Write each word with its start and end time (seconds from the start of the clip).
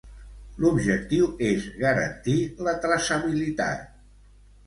L'objectiu 0.63 1.27
és 1.49 1.67
"garantir 1.83 2.37
la 2.69 2.73
traçabilitat". 2.87 3.85